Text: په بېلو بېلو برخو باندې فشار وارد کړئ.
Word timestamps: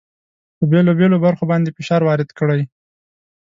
په 0.57 0.63
بېلو 0.71 0.91
بېلو 0.99 1.17
برخو 1.25 1.43
باندې 1.51 1.73
فشار 1.77 2.01
وارد 2.05 2.29
کړئ. 2.39 2.61